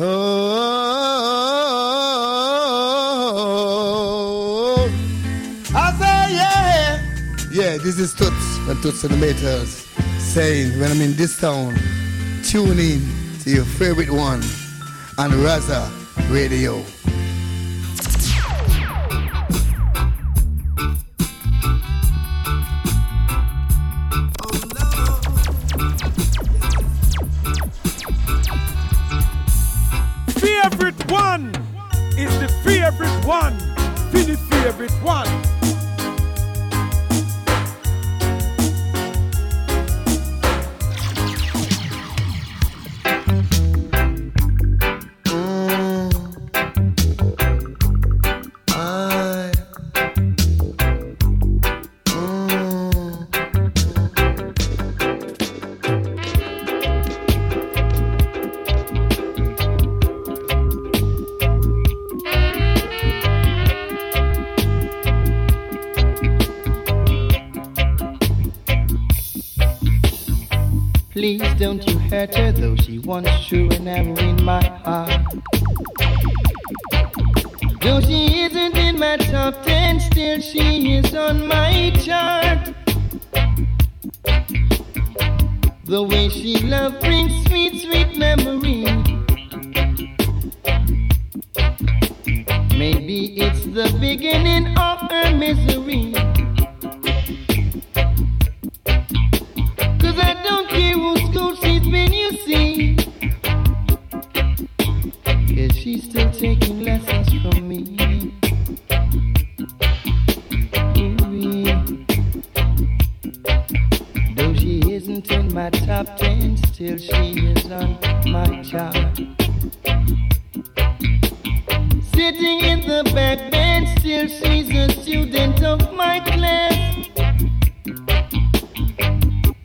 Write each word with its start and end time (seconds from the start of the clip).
Oh, 0.00 0.06
I 5.74 5.92
say 5.98 6.34
yeah, 6.36 7.02
yeah. 7.50 7.78
This 7.78 7.98
is 7.98 8.14
Toots 8.14 8.58
and 8.68 8.80
Toots 8.80 9.02
the 9.02 9.08
saying 10.20 10.78
when 10.78 10.92
I'm 10.92 11.00
in 11.00 11.16
this 11.16 11.40
town, 11.40 11.74
tune 12.44 12.78
in 12.78 13.00
to 13.40 13.50
your 13.50 13.64
favorite 13.64 14.10
one 14.10 14.40
on 15.18 15.32
Raza 15.32 15.90
Radio. 16.30 16.84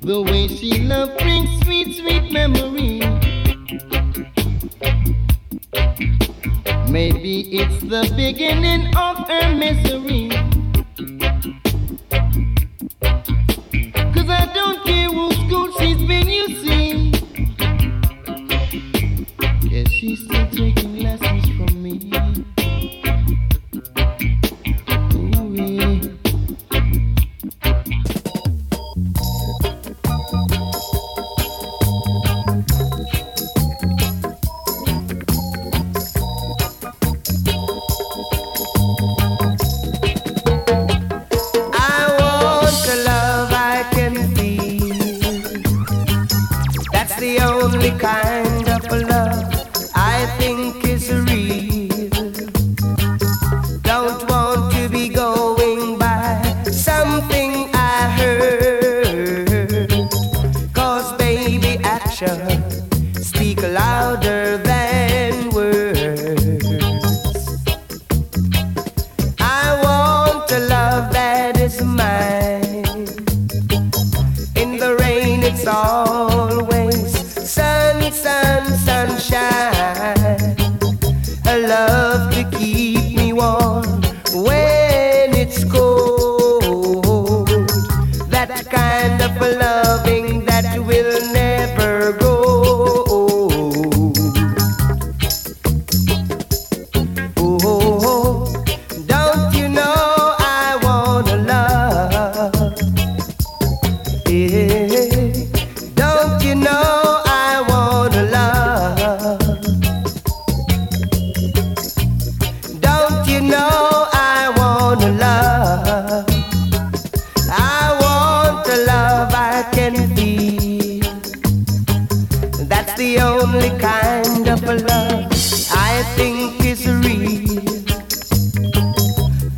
The 0.04 0.22
way 0.22 0.50
she 0.50 0.80
loved 0.80 1.18
brings 1.20 1.50
sweet, 1.64 1.96
sweet 1.96 2.34
memory. 2.34 3.00
Maybe 6.92 7.58
it's 7.58 7.80
the 7.84 8.12
beginning 8.14 8.94
of 8.98 9.26
her 9.30 9.56
misery. 9.56 10.43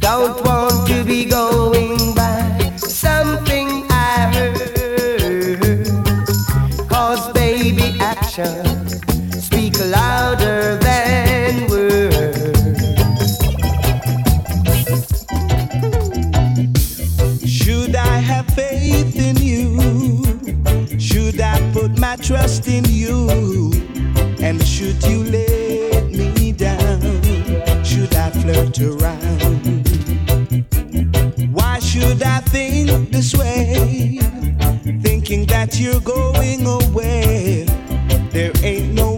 Don't 0.06 0.40
want 0.46 0.88
to 0.88 1.04
be 1.04 1.26
going 1.26 2.14
by 2.14 2.76
something 2.78 3.88
I 3.90 4.32
heard. 4.36 5.88
Cause 6.88 7.34
baby 7.34 7.98
actions 8.00 9.02
speak 9.44 9.74
louder 9.80 10.78
than 10.78 11.68
words. 11.72 12.78
Should 17.50 17.96
I 17.96 18.18
have 18.30 18.46
faith 18.54 19.16
in 19.18 19.38
you? 19.38 21.00
Should 21.00 21.42
I 21.42 21.58
put 21.74 21.98
my 21.98 22.16
trust 22.18 22.68
in 22.68 22.86
you? 22.86 23.72
And 24.40 24.62
should 24.64 25.04
you 25.06 25.24
let 25.24 26.12
me 26.12 26.52
down? 26.52 27.02
Should 27.84 28.14
I 28.14 28.30
flirt 28.30 28.80
around? 28.80 28.95
think 32.56 33.12
this 33.12 33.36
way, 33.36 34.20
thinking 35.04 35.46
that 35.48 35.78
you're 35.78 36.00
going 36.00 36.66
away. 36.66 37.66
There 38.32 38.54
ain't 38.64 38.94
no 38.94 39.15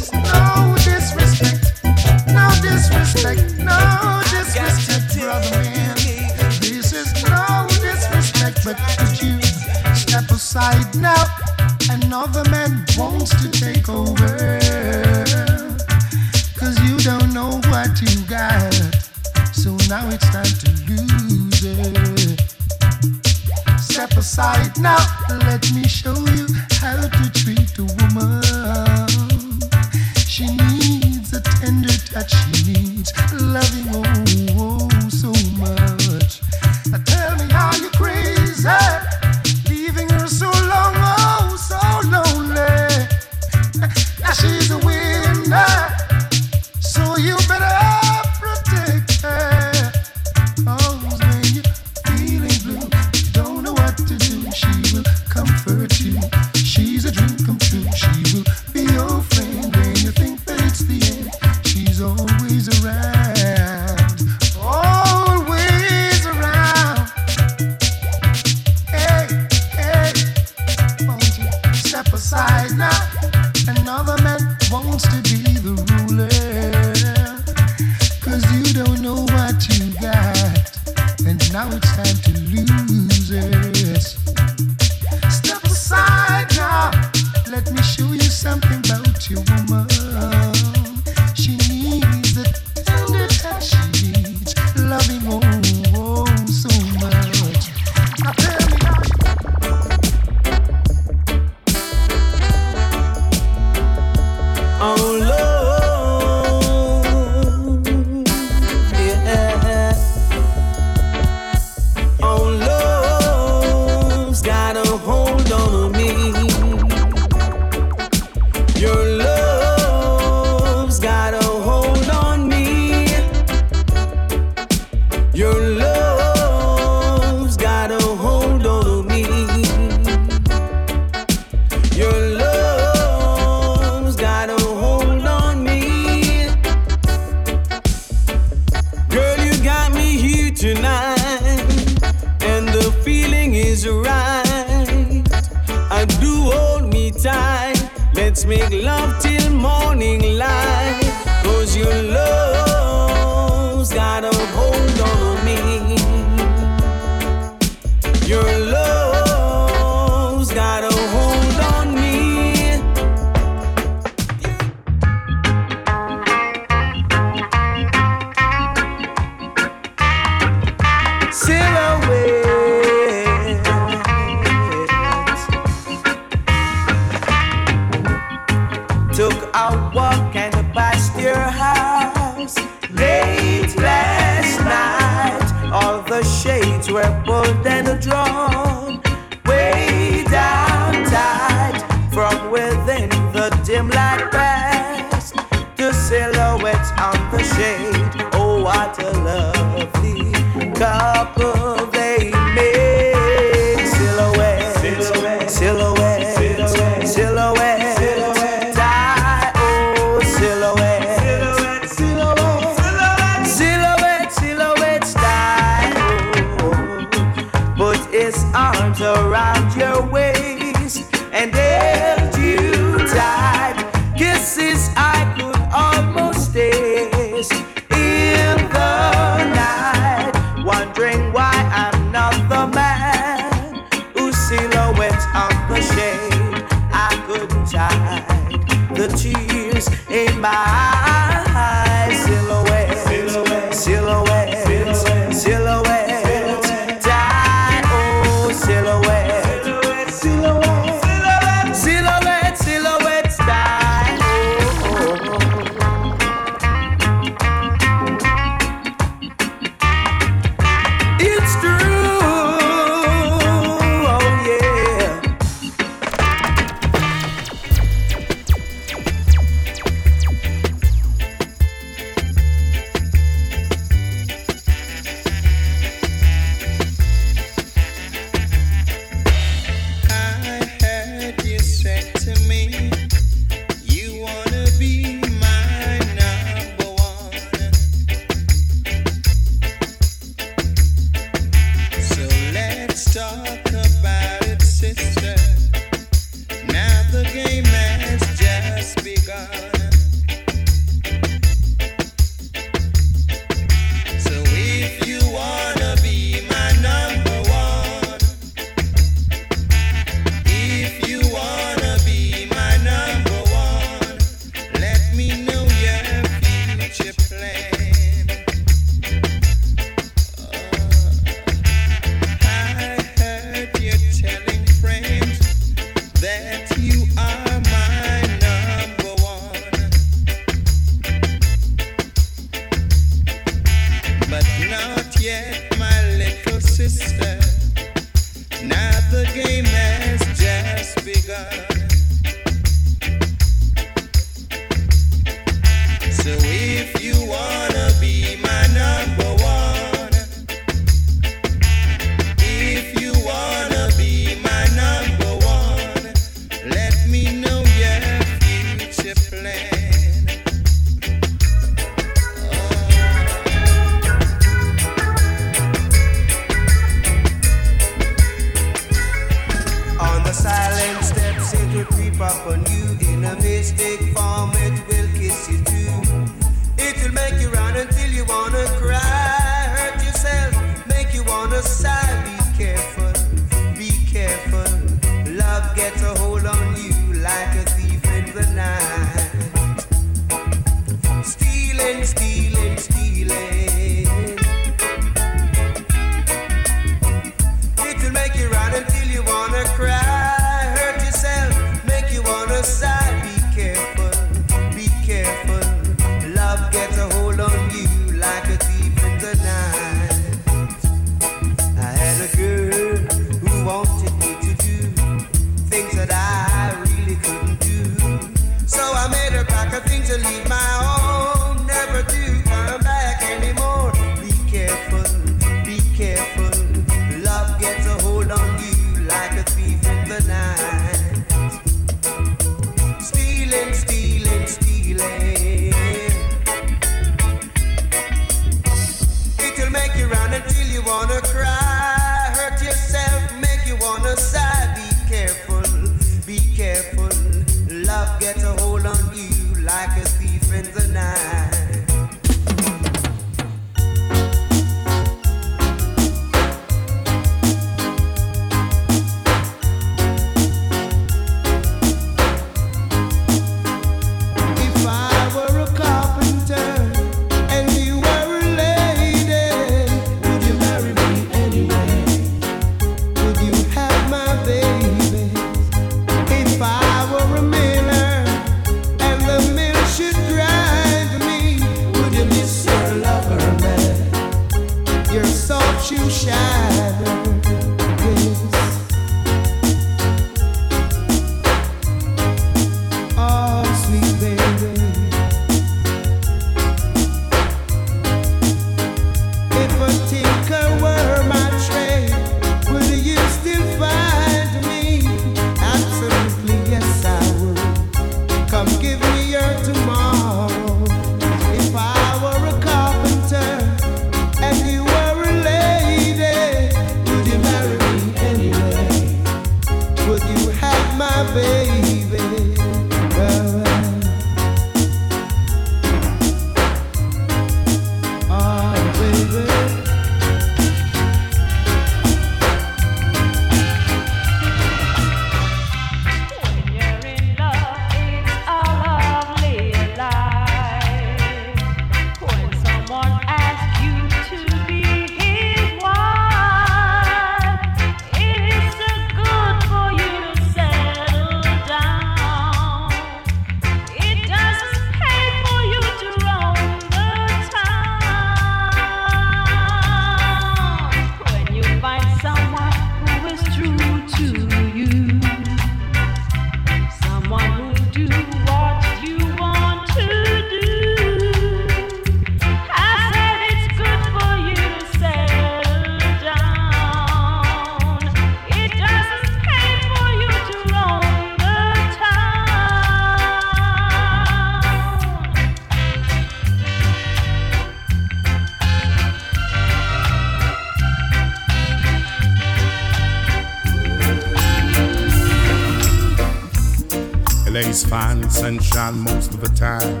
is 597.82 597.88
fine 597.88 598.28
sunshine 598.30 598.98
most 598.98 599.34
of 599.34 599.40
the 599.40 599.48
time. 599.48 600.00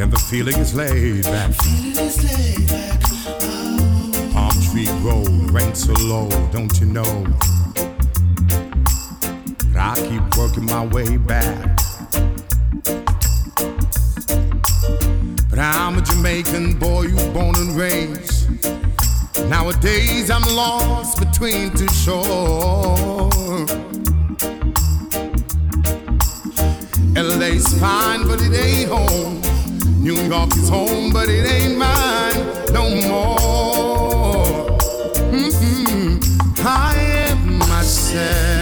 And 0.00 0.12
the 0.12 0.18
feeling 0.30 0.56
is 0.56 0.74
laid 0.74 1.24
back. 1.24 1.50
Is 1.50 2.16
laid 2.24 2.68
oh. 2.70 4.30
Palm 4.32 4.62
tree 4.62 4.86
grow, 5.02 5.24
rent 5.52 5.76
so 5.76 5.92
low, 5.94 6.28
don't 6.52 6.78
you 6.80 6.86
know? 6.86 7.26
But 9.72 9.80
I 9.92 9.94
keep 10.08 10.36
working 10.36 10.64
my 10.64 10.86
way 10.86 11.16
back. 11.16 11.76
But 15.50 15.58
I'm 15.58 15.98
a 15.98 16.02
Jamaican 16.02 16.78
boy, 16.78 17.08
who's 17.08 17.28
born 17.28 17.56
and 17.56 17.76
raised. 17.76 18.34
Nowadays 19.48 20.30
I'm 20.30 20.42
lost 20.56 21.23
between 21.34 21.68
two 21.72 21.88
shores. 21.94 23.68
LA's 27.16 27.66
fine, 27.80 28.24
but 28.26 28.40
it 28.40 28.54
ain't 28.54 28.88
home. 28.88 29.40
New 30.00 30.14
York 30.28 30.54
is 30.56 30.68
home, 30.68 31.12
but 31.12 31.28
it 31.28 31.44
ain't 31.50 31.76
mine 31.76 32.38
no 32.72 32.88
more. 33.08 34.78
Mm-hmm. 35.32 36.66
I 36.66 36.94
am 37.28 37.58
myself. 37.58 38.53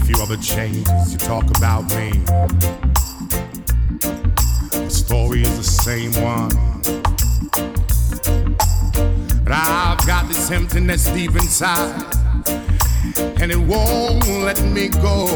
few 0.00 0.22
other 0.22 0.36
changes, 0.36 1.12
you 1.12 1.18
talk 1.18 1.44
about 1.56 1.82
me. 1.96 2.10
The 4.70 4.88
story 4.88 5.42
is 5.42 5.56
the 5.56 5.62
same 5.62 6.12
one. 6.22 6.50
But 9.44 9.52
I've 9.52 10.06
got 10.06 10.28
this 10.28 10.50
emptiness 10.50 11.06
deep 11.10 11.32
inside, 11.32 12.04
and 13.40 13.50
it 13.50 13.58
won't 13.58 14.26
let 14.28 14.60
me 14.62 14.88
go. 14.88 15.28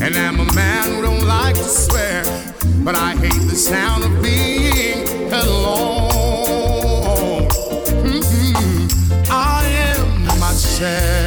And 0.00 0.16
I'm 0.16 0.40
a 0.40 0.52
man 0.54 0.94
who 0.94 1.02
don't 1.02 1.26
like 1.26 1.54
to 1.54 1.64
swear, 1.64 2.24
but 2.84 2.94
I 2.94 3.16
hate 3.16 3.48
the 3.48 3.56
sound 3.56 4.04
of 4.04 4.22
being 4.22 5.32
alone. 5.32 6.13
said. 10.74 11.23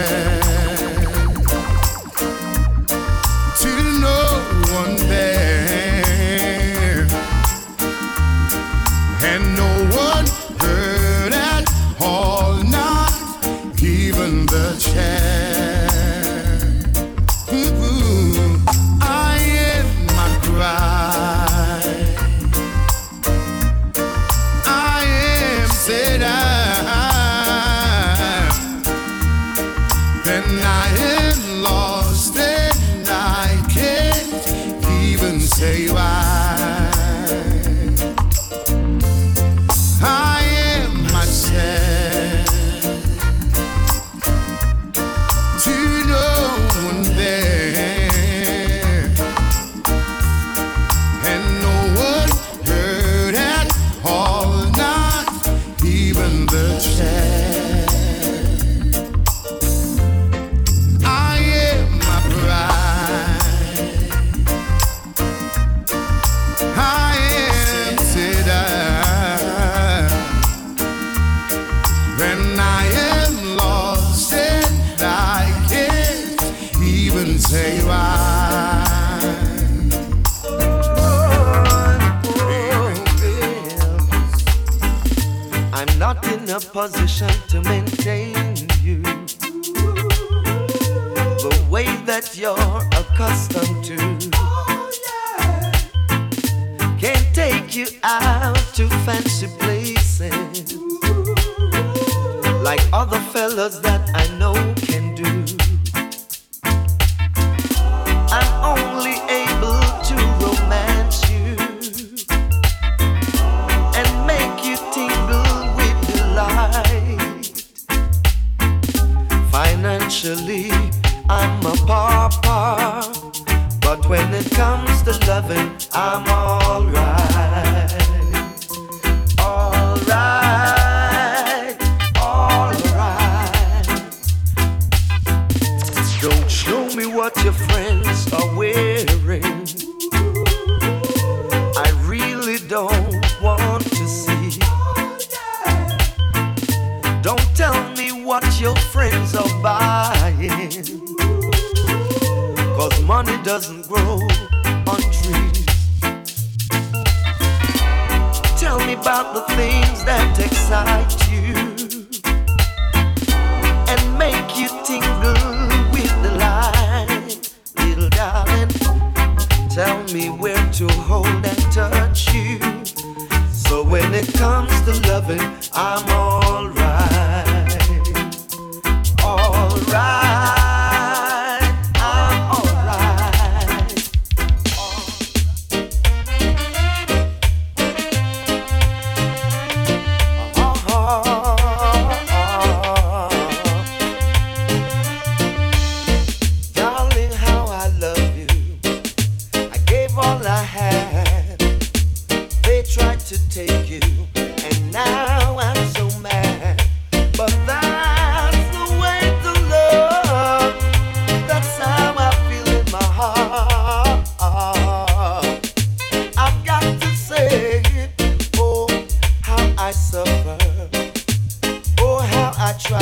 you 97.77 97.85
out 98.01 98.57
to 98.73 98.89
fancy 99.05 99.45
places. 99.59 99.76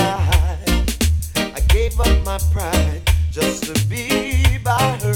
I 0.05 1.59
gave 1.69 1.99
up 1.99 2.23
my 2.23 2.37
pride 2.53 3.01
just 3.31 3.63
to 3.65 3.87
be 3.87 4.57
by 4.63 4.99
her 5.03 5.13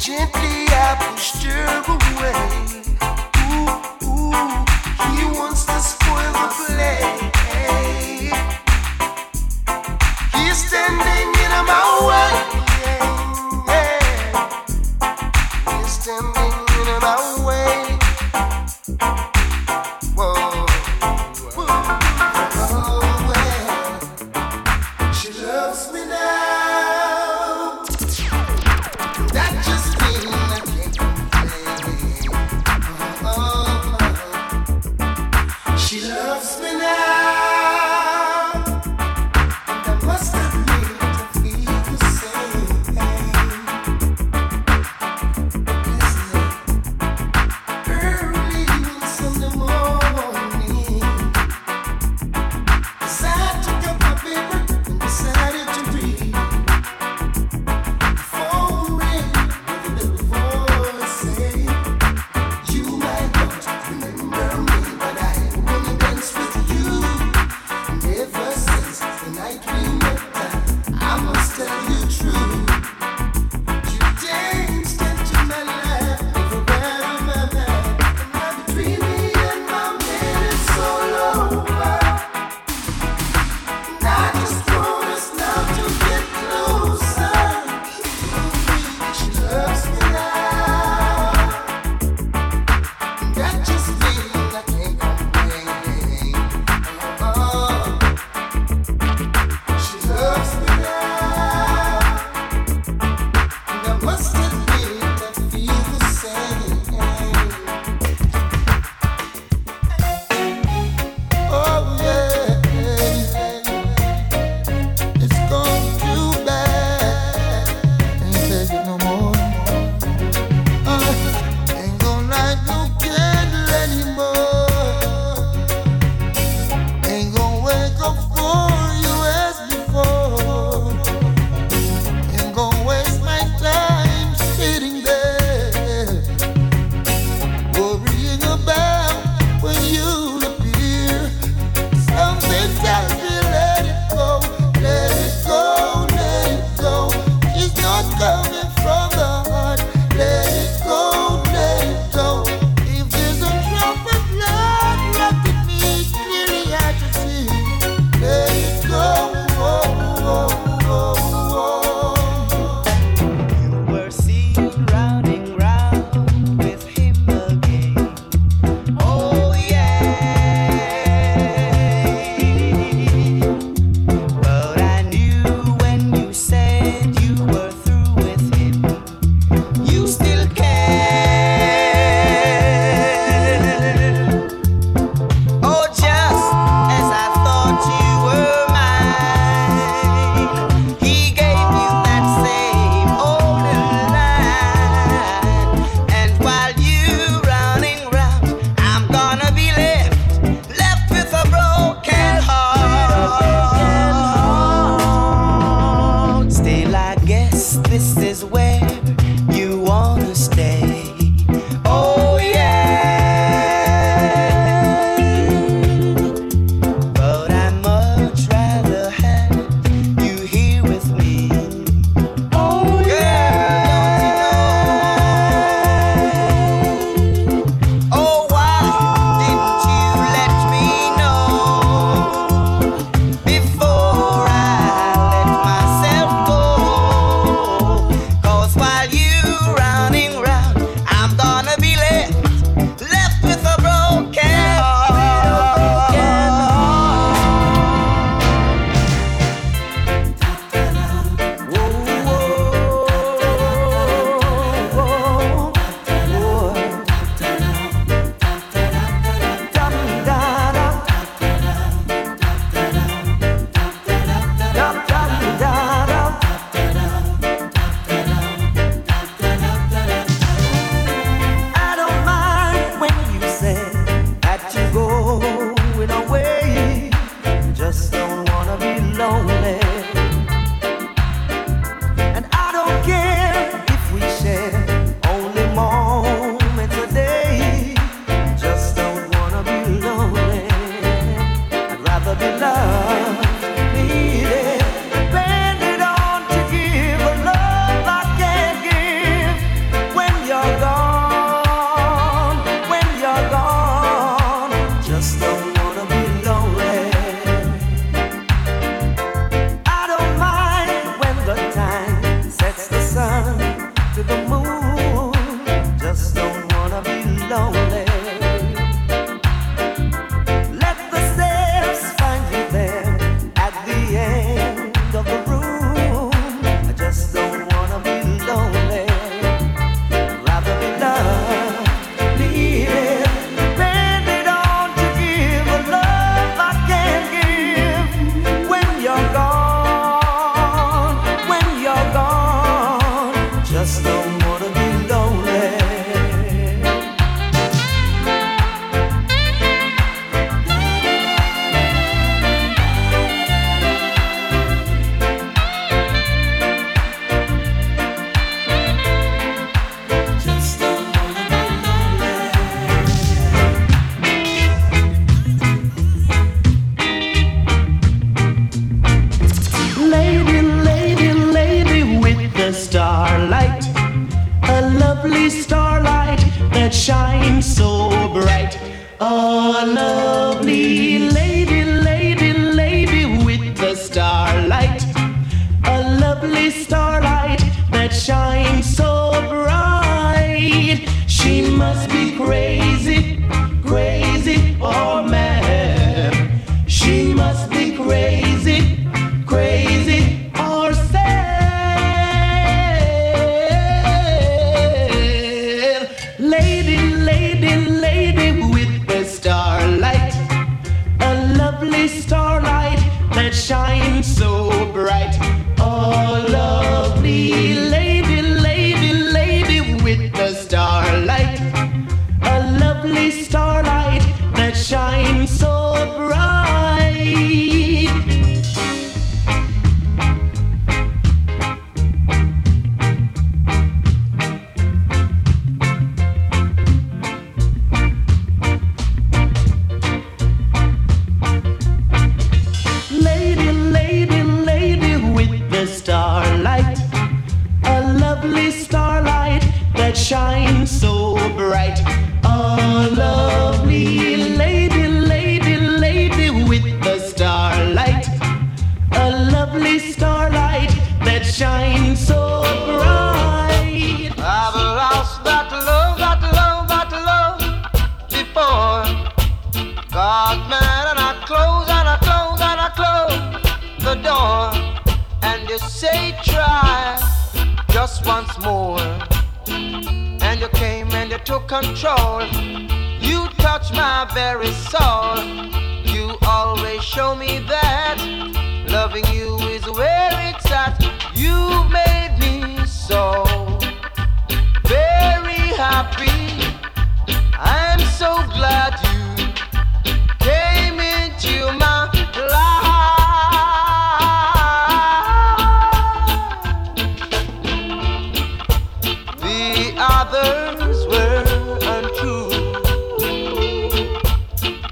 gently 0.00 0.66
I 0.70 0.96
pushed 0.98 1.42
her 1.44 1.82
away. 1.86 2.69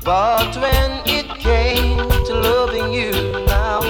But 0.08 0.56
when 0.56 1.02
it 1.04 1.28
came 1.38 1.98
to 1.98 2.34
loving 2.34 2.94
you 2.94 3.12
now, 3.44 3.80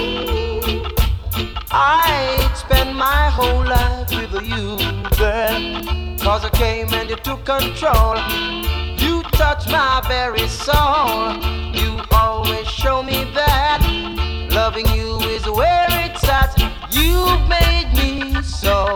I'd 1.71 2.53
spend 2.57 2.93
my 2.93 3.29
whole 3.29 3.63
life 3.63 4.09
with 4.11 4.43
you, 4.45 4.75
then. 5.15 6.17
Cause 6.19 6.43
I 6.43 6.49
came 6.49 6.93
and 6.93 7.09
you 7.09 7.15
took 7.15 7.45
control. 7.45 8.17
You 8.97 9.23
touched 9.31 9.71
my 9.71 10.01
very 10.09 10.45
soul. 10.49 11.39
You 11.71 12.01
always 12.11 12.67
show 12.67 13.01
me 13.01 13.23
that 13.33 13.79
loving 14.51 14.87
you 14.87 15.19
is 15.19 15.49
where 15.49 15.87
it's 15.89 16.27
at. 16.27 16.51
You've 16.91 17.47
made 17.47 17.93
me 17.95 18.41
so 18.43 18.93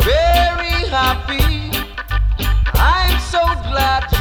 very 0.00 0.88
happy. 0.88 1.76
I'm 2.72 3.20
so 3.20 3.42
glad 3.68 4.13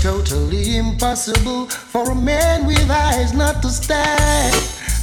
totally 0.00 0.78
impossible 0.78 1.66
for 1.66 2.10
a 2.10 2.14
man 2.14 2.66
with 2.66 2.90
eyes 2.90 3.34
not 3.34 3.60
to 3.62 3.68
stare. 3.68 4.50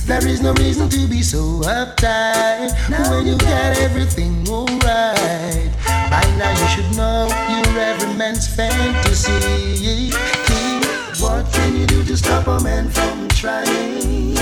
There 0.05 0.25
is 0.27 0.41
no 0.41 0.53
reason 0.53 0.89
to 0.89 1.07
be 1.07 1.21
so 1.21 1.61
uptight 1.61 2.71
when 3.09 3.27
you 3.27 3.37
got 3.37 3.77
everything 3.77 4.47
alright. 4.49 5.69
By 6.09 6.23
now 6.39 6.49
you 6.49 6.67
should 6.73 6.97
know 6.97 7.27
you're 7.49 7.79
every 7.79 8.13
man's 8.15 8.47
fantasy. 8.47 10.09
What 11.21 11.45
can 11.53 11.75
you 11.75 11.85
do 11.85 12.03
to 12.05 12.17
stop 12.17 12.47
a 12.47 12.59
man 12.63 12.89
from 12.89 13.27
trying? 13.29 14.35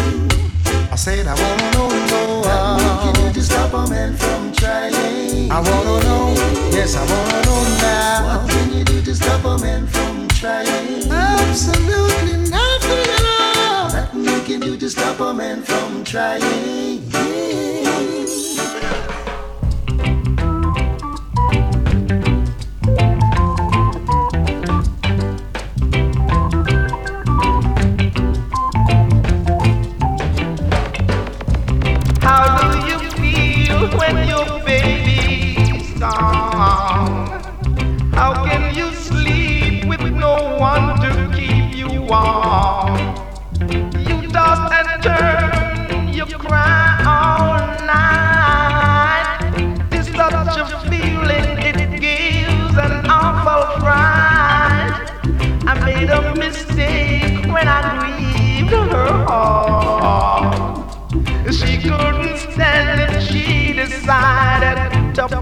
I 0.89 0.95
said 0.95 1.27
I 1.27 1.33
wanna 1.35 1.71
know, 1.73 1.89
know 1.89 2.39
what 2.39 3.01
can 3.03 3.25
you 3.25 3.27
do 3.27 3.33
to 3.33 3.41
stop 3.43 3.73
a 3.73 3.89
man 3.89 4.15
from 4.15 4.53
trying? 4.53 5.51
I 5.51 5.59
wanna 5.59 6.03
know, 6.05 6.33
yes 6.71 6.95
I 6.95 7.01
wanna 7.01 7.41
know 7.45 7.63
now. 7.81 8.37
What 8.37 8.49
can 8.49 8.73
you 8.73 8.83
do 8.85 9.01
to 9.01 9.15
stop 9.15 9.43
a 9.43 9.57
man 9.61 9.85
from 9.87 10.14
trying? 10.45 11.11
Absolutely 11.11 12.37
nothing 12.49 13.07
at 13.17 13.25
all. 13.39 14.21
You 14.21 14.41
can 14.41 14.59
do 14.59 14.77
to 14.77 14.89
stop 14.89 15.19
a 15.19 15.33
man 15.33 15.63
from 15.63 16.03
trying. 16.03 17.01
How 17.11 17.64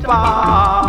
吧。 0.08 0.83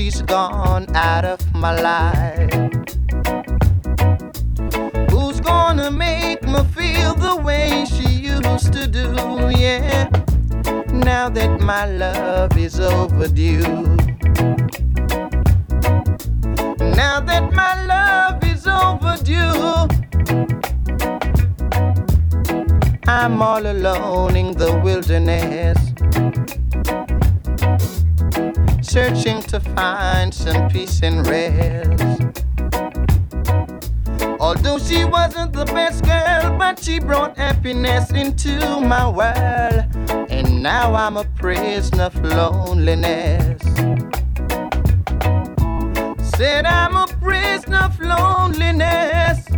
she's 0.00 0.22
gone 0.22 0.86
out 0.96 1.26
of 1.26 1.40
my 1.54 1.78
life. 1.78 2.50
Who's 5.10 5.40
gonna 5.40 5.90
make 5.90 6.42
me 6.42 6.60
feel 6.76 7.14
the 7.14 7.36
way 7.36 7.84
she 7.84 8.08
used 8.34 8.72
to 8.72 8.86
do? 8.86 9.08
Yeah, 9.64 10.08
now 10.90 11.28
that 11.28 11.60
my 11.60 11.84
love 11.84 12.56
is 12.56 12.80
overdue. 12.80 13.84
Now 17.00 17.20
that 17.30 17.52
my 17.52 17.74
love 17.94 18.42
is 18.52 18.66
overdue, 18.66 19.86
I'm 23.06 23.42
all 23.42 23.66
alone 23.66 24.34
in 24.34 24.56
the 24.56 24.72
wilderness 24.82 25.78
searching 28.90 29.40
to 29.40 29.60
find 29.60 30.34
some 30.34 30.68
peace 30.68 31.00
and 31.04 31.24
rest. 31.28 32.44
Although 34.40 34.80
she 34.80 35.04
wasn't 35.04 35.52
the 35.52 35.64
best 35.66 36.02
girl, 36.04 36.58
but 36.58 36.82
she 36.82 36.98
brought 36.98 37.36
happiness 37.36 38.10
into 38.10 38.58
my 38.80 39.08
world. 39.08 39.84
And 40.28 40.60
now 40.60 40.92
I'm 40.92 41.16
a 41.16 41.24
prisoner 41.36 42.04
of 42.04 42.16
loneliness. 42.24 43.62
Said 46.34 46.66
I'm 46.66 46.96
a 46.96 47.06
prisoner 47.20 47.82
of 47.84 48.00
loneliness. 48.00 49.49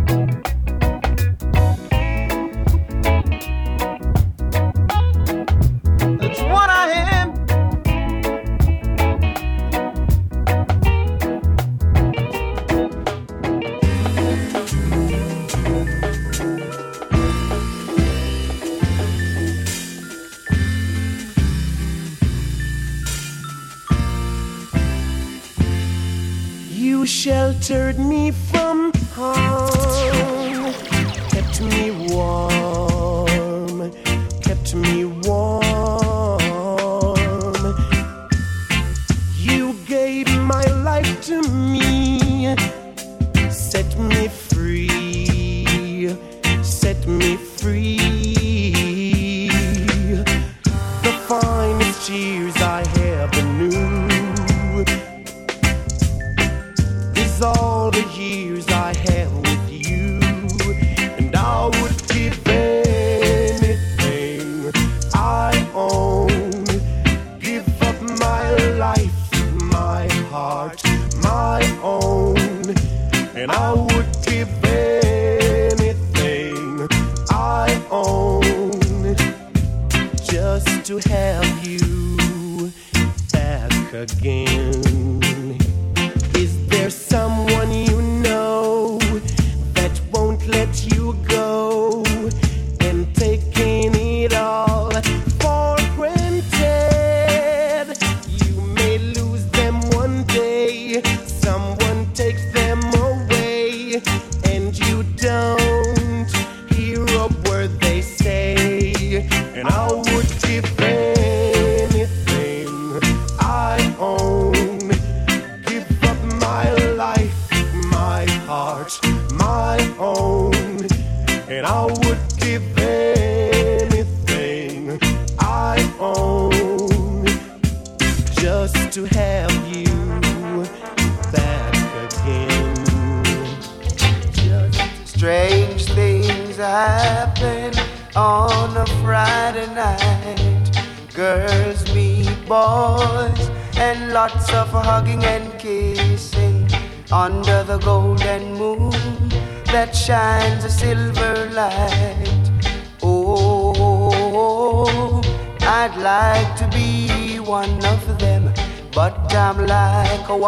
tortured 27.73 27.97
me 27.97 28.29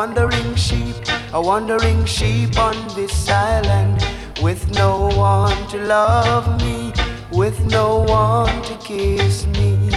wandering 0.05 0.55
sheep, 0.55 0.95
a 1.33 1.41
wandering 1.41 2.05
sheep 2.05 2.59
on 2.59 2.75
this 2.95 3.27
island 3.27 4.05
with 4.39 4.69
no 4.75 5.07
one 5.17 5.67
to 5.67 5.79
love 5.79 6.61
me, 6.61 6.93
with 7.31 7.59
no 7.65 8.03
one 8.03 8.61
to 8.61 8.75
kiss 8.85 9.47
me. 9.47 9.89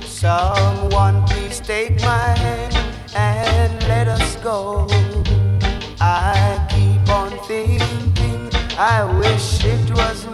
Someone 0.06 1.26
please 1.26 1.60
take 1.62 2.00
my 2.02 2.30
hand 2.44 2.76
and 3.16 3.84
let 3.88 4.08
us 4.08 4.36
go. 4.44 4.88
I 6.00 6.66
keep 6.70 7.10
on 7.10 7.32
thinking, 7.48 7.89
I 8.82 9.04
wish 9.04 9.66
it 9.66 9.92
was 9.92 10.29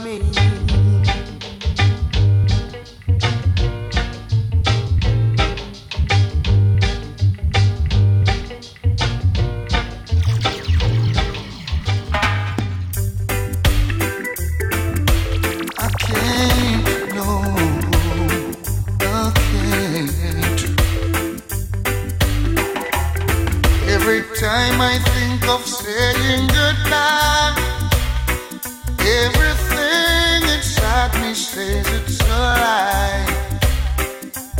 it's 31.57 32.19
a 32.19 32.25
lie. 32.27 33.25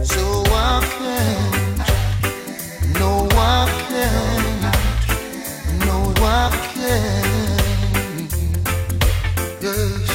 So 0.04 0.43
I 0.48 0.80
can't, 0.98 1.78
no, 3.00 3.28
I 3.32 3.68
can't, 3.89 4.62
no, 5.86 6.14
I 6.24 6.50
can't. 6.74 8.34
Yes. 9.62 10.08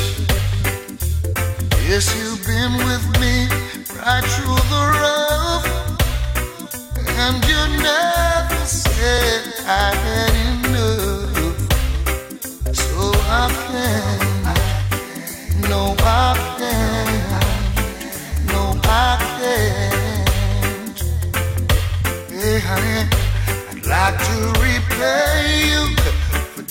Yes, 1.87 2.05
you've 2.17 2.43
been 2.47 2.73
with 2.89 3.05
me 3.21 3.35
right 4.01 4.25
through 4.25 4.63
the 4.73 4.83
rough, 5.03 5.67
and 7.19 7.37
you 7.45 7.63
never 7.83 8.65
said 8.65 9.43
I 9.67 10.30
To 24.11 24.53
repay 24.61 25.71
you 25.71 25.95
for 26.55 26.63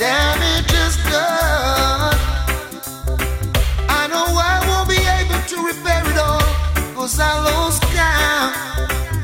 done. 1.09 2.15
I 3.87 4.07
know 4.11 4.27
I 4.35 4.55
won't 4.67 4.89
be 4.89 4.99
able 4.99 5.41
to 5.47 5.57
repair 5.65 6.03
it 6.11 6.17
I 7.17 7.33
lost 7.49 7.81
count. 7.95 8.55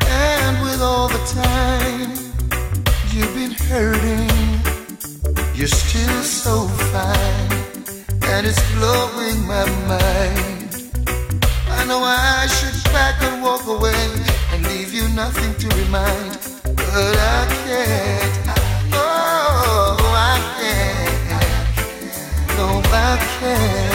And 0.07 0.61
with 0.63 0.81
all 0.81 1.09
the 1.09 1.23
time 1.27 2.11
you've 3.11 3.33
been 3.35 3.51
hurting, 3.67 4.61
you're 5.53 5.67
still 5.67 6.23
so 6.23 6.67
fine, 6.93 7.51
and 8.31 8.47
it's 8.47 8.61
blowing 8.75 9.45
my 9.45 9.65
mind. 9.91 10.71
I 11.67 11.85
know 11.85 12.01
I 12.01 12.47
should 12.47 12.75
walk 13.41 13.67
away 13.67 14.09
and 14.51 14.65
leave 14.67 14.93
you 14.93 15.07
nothing 15.09 15.53
to 15.55 15.67
remind, 15.75 16.44
but 16.95 17.17
I 17.17 17.45
can't. 17.65 18.35
Oh, 18.93 19.97
I 20.15 20.39
can't. 20.57 21.27
No, 22.57 22.81
I 22.89 23.17
can't. 23.37 23.94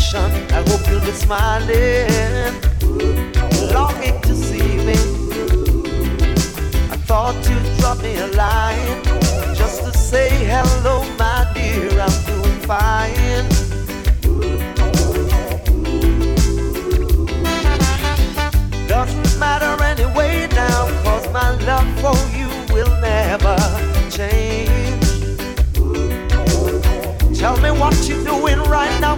I 0.00 0.62
hope 0.68 0.88
you'll 0.88 1.00
be 1.00 1.10
smiling, 1.10 2.54
longing 3.74 4.20
to 4.22 4.34
see 4.34 4.76
me. 4.86 4.94
I 6.88 6.96
thought 7.08 7.34
you'd 7.48 7.78
drop 7.78 7.98
me 8.00 8.14
a 8.16 8.28
line 8.28 9.02
just 9.56 9.82
to 9.82 9.92
say 9.92 10.28
hello, 10.44 11.02
my 11.18 11.50
dear. 11.52 11.90
I'm 12.00 12.14
doing 12.26 12.60
fine. 12.60 13.48
doesn't 18.86 19.38
matter 19.38 19.82
anyway 19.82 20.48
now 20.52 20.86
cause 21.02 21.28
my 21.32 21.50
love 21.66 21.88
for 22.00 22.16
you 22.36 22.48
will 22.72 22.92
never 23.00 23.56
change 24.10 24.68
tell 27.38 27.56
me 27.58 27.70
what 27.70 27.94
you're 28.08 28.24
doing 28.24 28.58
right 28.68 29.00
now 29.00 29.17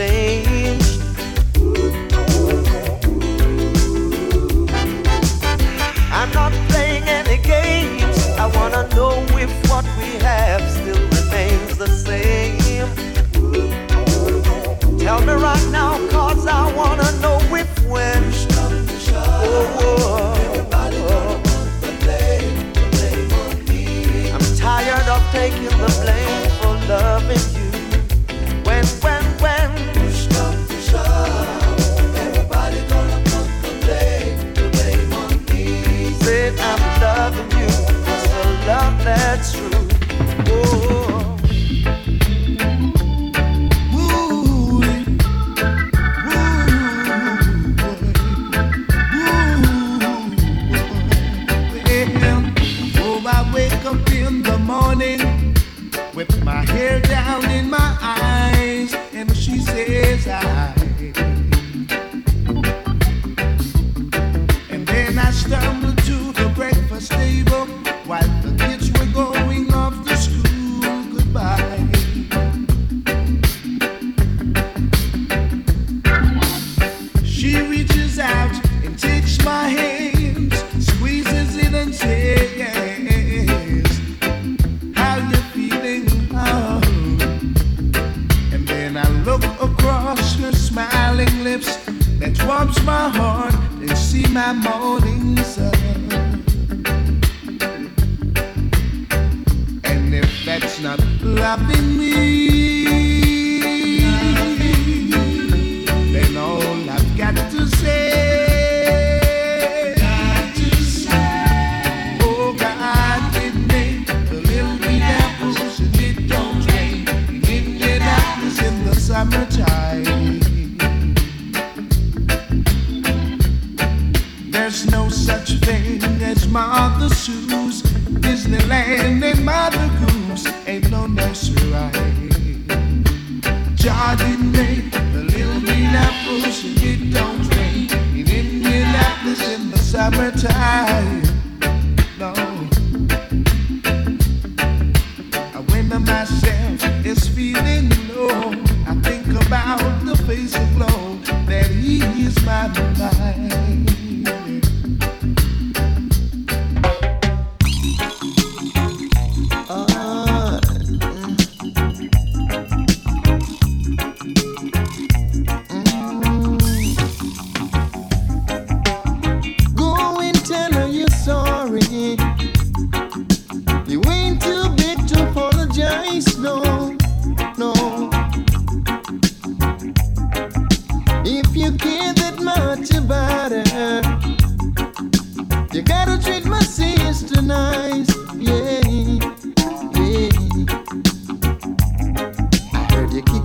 I'm 0.00 0.06
not 6.32 6.52
playing 6.68 7.02
any 7.02 7.36
games. 7.42 8.28
I 8.38 8.46
wanna 8.54 8.88
know 8.94 9.26
if 9.36 9.50
what 9.68 9.84
we 9.98 10.10
have 10.22 10.62
still 10.70 11.02
remains 11.18 11.78
the 11.78 11.88
same. 11.88 12.88
Tell 15.00 15.20
me 15.20 15.32
right 15.32 15.66
I 16.46 16.72
wanna 16.76 17.10
know 17.20 17.40
if 17.56 17.68
when. 17.88 18.22
Oh, 19.10 19.66
oh. 19.80 20.34
I'm 24.32 24.56
tired 24.56 25.08
of 25.08 25.22
taking 25.32 25.64
the 25.64 25.90
blame. 26.02 26.47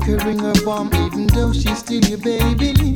You 0.07 0.17
kick 0.17 0.39
her 0.39 0.53
bum 0.65 0.89
even 0.93 1.27
though 1.27 1.53
she's 1.53 1.79
still 1.79 2.01
your 2.05 2.17
baby. 2.17 2.93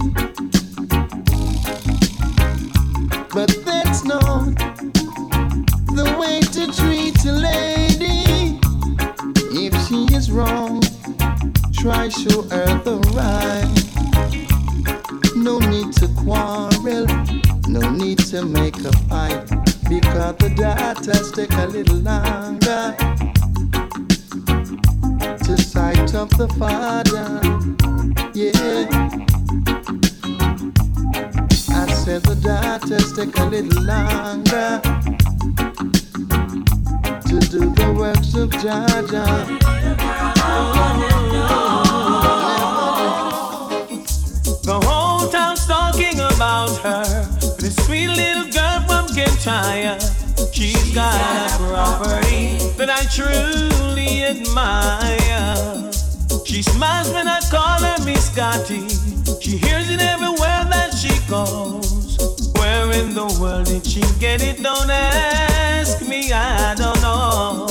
But 3.33 3.55
that's 3.65 4.03
not 4.03 4.55
the 5.95 6.15
way 6.19 6.39
to 6.41 6.67
treat 6.73 7.23
a 7.25 7.31
lady. 7.31 8.59
If 9.53 9.73
she 9.87 10.13
is 10.15 10.31
wrong, 10.31 10.81
try 11.73 12.09
show 12.09 12.41
her 12.43 12.81
the 12.83 12.99
right. 13.15 13.73
No 15.35 15.59
need 15.59 15.93
to 15.93 16.07
quarrel, 16.09 17.07
no 17.67 17.89
need 17.91 18.19
to 18.31 18.43
make 18.45 18.77
a 18.77 18.91
fight. 19.07 19.47
Because 19.87 20.35
the 20.37 20.53
daughters 20.57 21.31
take 21.31 21.53
a 21.53 21.67
little 21.67 21.97
longer 21.97 22.95
to 25.47 25.57
sight 25.57 26.13
of 26.13 26.29
the 26.31 26.47
father. 26.59 27.39
Yeah. 28.33 28.85
I 31.73 31.87
said 31.93 32.23
the 32.23 32.35
daughters 32.35 33.13
take 33.13 33.37
a 33.39 33.45
little 33.45 33.83
longer 33.83 34.81
to 37.29 37.39
do 37.49 37.59
the 37.79 37.95
works 37.97 38.35
of 38.35 38.51
Jah 38.59 39.05
Jah. 39.09 39.45
The 44.63 44.79
whole 44.83 45.29
town's 45.29 45.65
talking 45.65 46.19
about 46.19 46.75
her. 46.79 47.05
This 47.57 47.77
sweet 47.85 48.09
little 48.09 48.51
girl 48.51 48.81
from 48.81 49.07
Kintyre. 49.15 50.16
She's 50.57 50.91
got 50.91 51.13
a 51.13 51.55
property 51.69 52.57
that 52.77 52.89
I 52.89 53.05
truly 53.13 54.23
admire. 54.23 55.91
She 56.47 56.63
smiles 56.63 57.13
when 57.13 57.27
I 57.27 57.39
call 57.51 57.77
her 57.77 58.03
Miss 58.03 58.31
Scotty. 58.31 58.89
She 59.39 59.57
hears 59.57 59.91
it 59.91 60.01
everywhere 60.01 60.65
that 60.73 60.95
she 60.95 61.13
goes. 61.29 62.17
Where 62.57 62.91
in 62.91 63.13
the 63.13 63.37
world 63.39 63.67
did 63.67 63.85
she 63.85 64.01
get 64.19 64.41
it? 64.41 64.63
Don't 64.63 64.89
ask 64.89 66.01
me, 66.09 66.31
I 66.33 66.73
don't 66.73 67.01
know. 67.03 67.67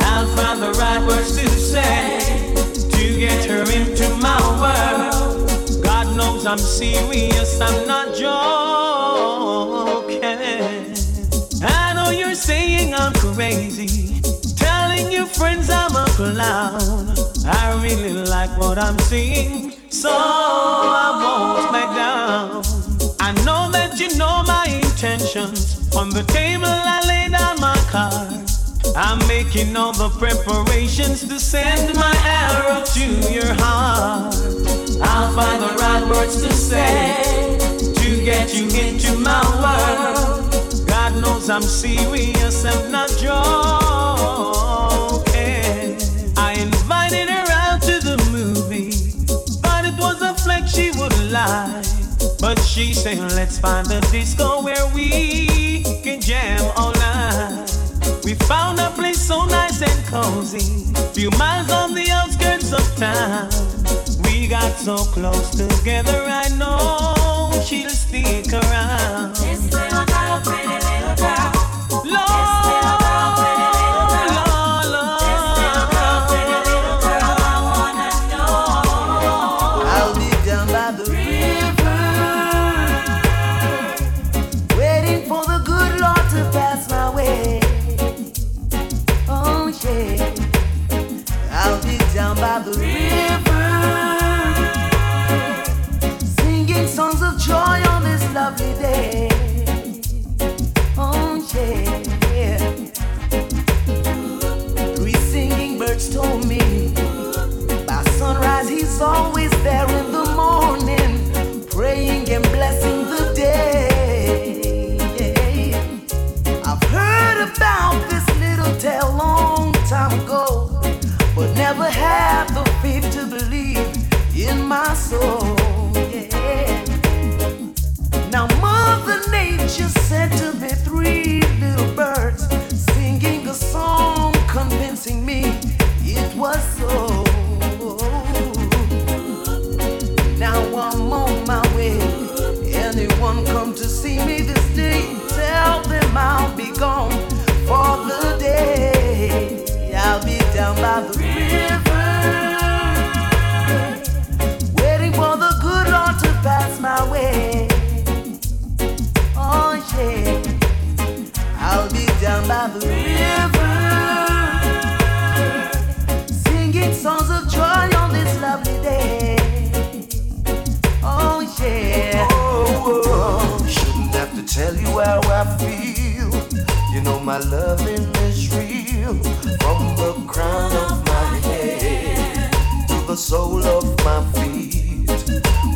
I'll 0.00 0.26
find 0.36 0.62
the 0.62 0.72
right 0.80 1.06
words 1.06 1.36
to 1.36 1.46
say 1.50 2.54
to 2.92 3.18
get 3.20 3.44
her 3.44 3.70
into 3.70 4.08
my 4.24 4.40
world. 4.56 5.84
God 5.84 6.16
knows 6.16 6.46
I'm 6.46 6.56
serious, 6.56 7.60
I'm 7.60 7.86
not 7.86 8.14
joking. 8.16 9.35
Saying 12.46 12.94
I'm 12.94 13.12
crazy, 13.14 14.20
telling 14.54 15.10
your 15.10 15.26
friends 15.26 15.68
I'm 15.68 15.96
a 15.96 16.04
clown. 16.10 17.12
I 17.44 17.76
really 17.82 18.12
like 18.12 18.56
what 18.56 18.78
I'm 18.78 18.96
seeing, 19.00 19.72
so 19.90 20.10
I 20.12 21.08
won't 21.22 21.72
back 21.72 21.90
down. 21.96 22.62
I 23.18 23.32
know 23.44 23.68
that 23.72 23.98
you 23.98 24.16
know 24.16 24.44
my 24.46 24.64
intentions. 24.80 25.90
On 25.96 26.08
the 26.08 26.22
table, 26.38 26.66
I 26.66 27.00
lay 27.10 27.28
down 27.36 27.60
my 27.60 27.76
cards. 27.90 28.80
I'm 28.94 29.18
making 29.26 29.76
all 29.76 29.92
the 29.92 30.10
preparations 30.10 31.26
to 31.28 31.40
send 31.40 31.96
my 31.96 32.14
arrow 32.24 32.84
to 32.94 33.06
your 33.34 33.54
heart. 33.54 34.36
I'll 35.02 35.34
find 35.34 35.60
the 35.64 35.74
right 35.82 36.04
words 36.08 36.40
to 36.42 36.52
say 36.52 37.58
to 37.96 38.24
get 38.24 38.54
you 38.54 38.68
into 38.68 39.18
my 39.18 39.42
world. 39.58 40.45
Knows 41.20 41.48
I'm 41.48 41.62
serious, 41.62 42.64
I'm 42.64 42.92
not 42.92 43.08
joking. 43.08 43.26
I 46.36 46.52
invited 46.58 47.28
her 47.30 47.46
out 47.50 47.80
to 47.82 48.00
the 48.00 48.16
movie, 48.30 48.90
thought 49.62 49.84
it 49.86 49.98
was 49.98 50.20
a 50.20 50.34
flex 50.34 50.72
she 50.74 50.90
would 50.98 51.18
like. 51.32 51.86
But 52.38 52.58
she 52.60 52.92
said, 52.92 53.18
let's 53.32 53.58
find 53.58 53.90
a 53.90 54.00
disco 54.12 54.62
where 54.62 54.86
we 54.94 55.82
can 56.02 56.20
jam 56.20 56.60
all 56.76 56.92
night. 56.92 57.66
We 58.22 58.34
found 58.34 58.78
a 58.78 58.90
place 58.90 59.20
so 59.20 59.46
nice 59.46 59.80
and 59.80 60.06
cozy, 60.06 60.92
few 61.14 61.30
miles 61.38 61.70
on 61.70 61.94
the 61.94 62.10
outskirts 62.10 62.72
of 62.72 62.84
town. 62.96 63.48
We 64.24 64.48
got 64.48 64.76
so 64.78 64.96
close 64.96 65.50
together, 65.50 66.24
I 66.26 66.48
know 66.58 67.62
she'll 67.64 67.88
stick 67.88 68.52
around. 68.52 69.85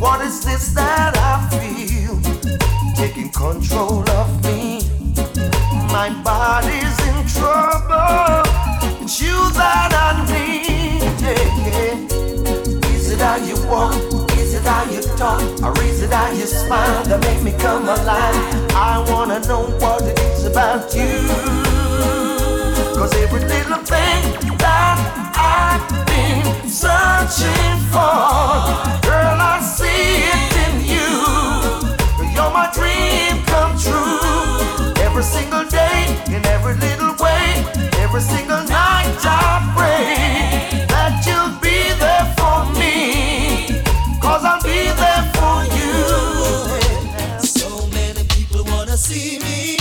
What 0.01 0.23
is 0.23 0.43
this 0.43 0.73
that 0.73 1.13
I 1.15 1.47
feel? 1.53 2.17
Taking 2.97 3.29
control 3.29 4.09
of 4.09 4.43
me. 4.43 4.81
My 5.93 6.09
body's 6.25 6.97
in 7.05 7.21
trouble. 7.29 8.41
It's 9.05 9.21
you 9.21 9.37
that 9.61 9.93
I 9.93 10.25
need. 10.25 11.05
Yeah. 11.21 12.89
Is 12.89 13.13
it 13.13 13.19
how 13.19 13.37
you 13.37 13.57
walk? 13.69 13.93
Is 14.39 14.55
it 14.55 14.63
how 14.63 14.91
you 14.91 15.03
talk? 15.19 15.43
Or 15.63 15.79
is 15.85 16.01
it 16.03 16.11
how 16.11 16.33
you 16.33 16.47
smile 16.47 17.05
that 17.05 17.21
make 17.21 17.43
me 17.43 17.53
come 17.59 17.83
alive? 17.83 18.73
I 18.73 19.05
wanna 19.07 19.41
know 19.41 19.65
what 19.81 20.01
it 20.05 20.19
is 20.19 20.47
about 20.47 20.95
you. 20.95 21.29
Cause 22.97 23.13
every 23.17 23.41
little 23.41 23.85
thing 23.85 24.23
that 24.65 24.97
I've 25.37 26.07
been 26.07 26.71
searching 26.71 27.77
for 27.93 29.10
dream 32.73 33.43
come 33.47 33.77
true. 33.79 34.95
Every 35.03 35.23
single 35.23 35.65
day, 35.65 36.07
in 36.29 36.45
every 36.47 36.75
little 36.75 37.15
way, 37.19 37.65
every 37.99 38.21
single 38.21 38.63
night 38.65 39.17
I 39.25 39.73
pray 39.77 40.87
that 40.87 41.25
you'll 41.27 41.57
be 41.61 41.79
there 41.99 42.27
for 42.39 42.67
me. 42.79 43.83
Cause 44.21 44.45
I'll 44.45 44.63
be 44.63 44.91
there 45.03 45.25
for 45.37 45.59
you. 45.77 47.41
So 47.41 47.87
many 47.89 48.25
people 48.25 48.65
wanna 48.65 48.97
see 48.97 49.39
me. 49.39 49.80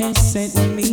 has 0.00 0.32
sent 0.32 0.54
me 0.74 0.89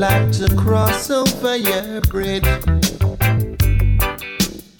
like 0.00 0.32
to 0.32 0.48
cross 0.56 1.10
over 1.10 1.56
your 1.56 2.00
bridge. 2.08 2.42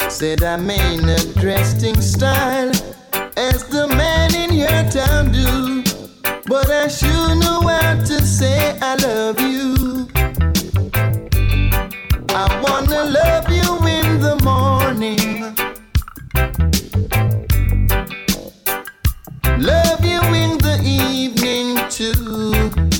Said 0.08 0.42
I'm 0.42 0.70
in 0.70 1.06
a 1.10 1.18
dressing 1.34 2.00
style 2.00 2.72
as 3.36 3.68
the 3.68 3.86
man 3.88 4.34
in 4.34 4.54
your 4.54 4.82
town 4.88 5.30
do, 5.30 5.82
but 6.46 6.70
I 6.70 6.88
sure 6.88 7.34
know 7.34 7.60
how 7.60 7.96
to 7.96 8.24
say 8.24 8.78
I 8.80 8.94
love 8.94 9.38
you. 9.42 10.08
I 12.30 12.46
wanna 12.64 13.04
love 13.04 13.50
you 13.50 13.70
in 13.96 14.20
the 14.20 14.36
morning. 14.42 15.54
Love 19.58 20.02
you 20.02 20.22
in 20.42 20.56
the 20.56 20.80
evening 20.82 21.76
too. 21.90 22.99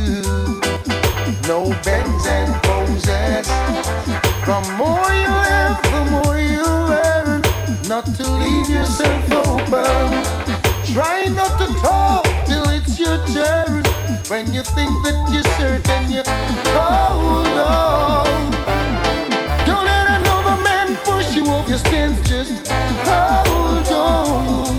no 1.51 1.67
bends 1.83 2.25
and 2.27 2.53
poses. 2.63 3.47
The 4.47 4.59
more 4.79 5.11
you 5.21 5.31
live, 5.47 5.77
the 5.95 6.03
more 6.13 6.39
you 6.39 6.63
learn 6.93 7.41
not 7.89 8.05
to 8.17 8.23
leave 8.41 8.69
yourself 8.69 9.23
open. 9.49 10.11
Try 10.93 11.25
not 11.39 11.53
to 11.59 11.67
talk 11.81 12.23
till 12.47 12.65
it's 12.69 12.97
your 12.97 13.17
turn. 13.35 13.83
When 14.31 14.53
you 14.53 14.63
think 14.63 14.91
that 15.03 15.17
you're 15.33 15.49
certain, 15.59 16.03
you 16.15 16.23
hold 16.71 17.57
on. 17.59 18.51
Don't 19.67 19.85
let 19.91 20.07
another 20.19 20.57
man 20.63 20.95
push 21.03 21.35
you 21.35 21.43
off 21.47 21.67
your 21.67 21.79
stance, 21.79 22.17
just 22.29 22.65
hold 22.69 23.91
on. 23.91 24.70